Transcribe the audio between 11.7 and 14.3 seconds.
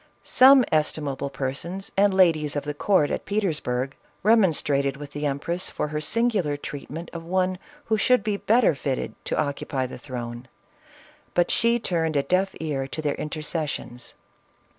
turned a deaf ear to their intercessions.